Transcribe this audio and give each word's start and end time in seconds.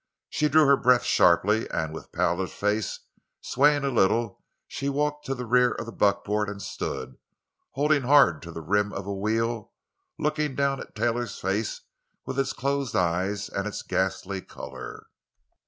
She 0.31 0.49
drew 0.49 0.65
her 0.65 0.77
breath 0.77 1.03
sharply, 1.03 1.69
and 1.69 1.93
with 1.93 2.11
pallid 2.11 2.49
face, 2.49 3.01
swaying 3.39 3.83
a 3.83 3.89
little, 3.89 4.41
she 4.67 4.89
walked 4.89 5.27
to 5.27 5.35
the 5.35 5.45
rear 5.45 5.73
of 5.73 5.85
the 5.85 5.91
buckboard 5.91 6.49
and 6.49 6.59
stood, 6.59 7.19
holding 7.73 8.01
hard 8.01 8.41
to 8.41 8.51
the 8.51 8.63
rim 8.63 8.91
of 8.93 9.05
a 9.05 9.13
wheel, 9.13 9.73
looking 10.17 10.55
down 10.55 10.79
at 10.79 10.95
Taylor's 10.95 11.37
face 11.37 11.81
with 12.25 12.39
its 12.39 12.51
closed 12.51 12.95
eyes 12.95 13.47
and 13.47 13.67
its 13.67 13.83
ghastly 13.83 14.41
color. 14.41 15.05